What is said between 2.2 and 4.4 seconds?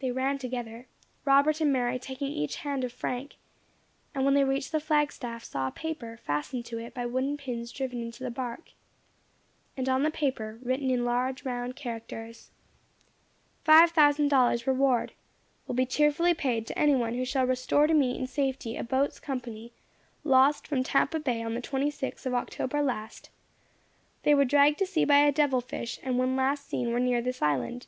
each a hand of Frank; and when